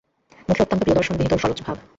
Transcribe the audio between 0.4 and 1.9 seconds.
মুখে অত্যন্ত প্রিয়দর্শন বিনীত সলজ্জ ভাব।